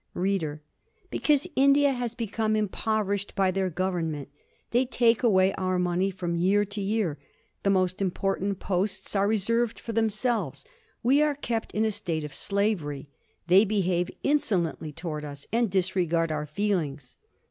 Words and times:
READER: 0.15 0.63
Because 1.11 1.45
India 1.55 1.91
has 1.93 2.15
become 2.15 2.55
impoverished 2.55 3.35
by 3.35 3.51
their 3.51 3.69
government. 3.69 4.29
They 4.71 4.83
take 4.83 5.21
away 5.21 5.53
our 5.53 5.77
money 5.77 6.09
from 6.09 6.33
year 6.33 6.65
to 6.65 6.81
year. 6.81 7.19
The 7.61 7.69
most 7.69 8.01
important 8.01 8.59
posts 8.59 9.15
are 9.15 9.27
reserved 9.27 9.79
for 9.79 9.91
themselves. 9.93 10.65
We 11.03 11.21
are 11.21 11.35
kept 11.35 11.71
in 11.75 11.85
a 11.85 11.91
state 11.91 12.23
of 12.23 12.33
slavery. 12.33 13.09
They 13.45 13.63
behave 13.63 14.09
insolently 14.23 14.91
towards 14.91 15.27
us, 15.27 15.45
and 15.53 15.69
disregard 15.69 16.31
our 16.31 16.47
feelings. 16.47 17.17